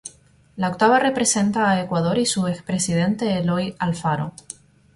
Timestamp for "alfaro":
3.77-4.33